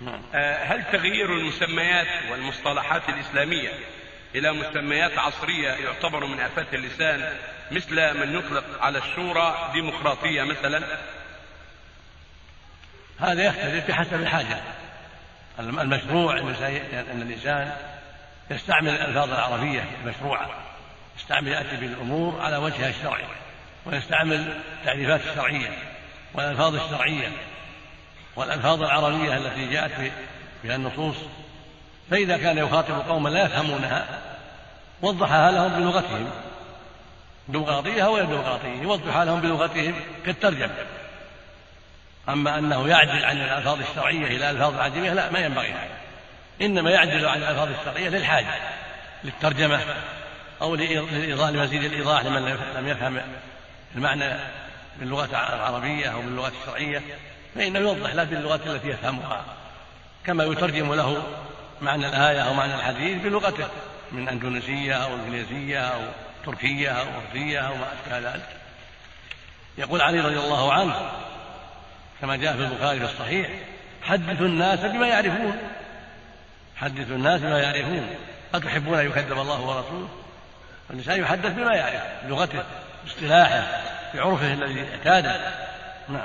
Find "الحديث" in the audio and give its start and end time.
62.74-63.22